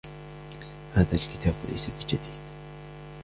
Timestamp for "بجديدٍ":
1.89-2.39